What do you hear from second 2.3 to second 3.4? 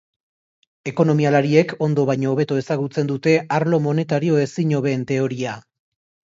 hobeto ezagutzen dute